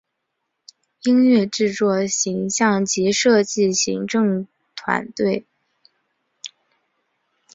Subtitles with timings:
[1.03, 5.45] 音乐制作形像及设计行政团队